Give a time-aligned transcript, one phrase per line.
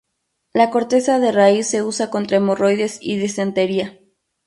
[0.51, 3.99] La corteza de raíz se usa contra hemorroides y disentería.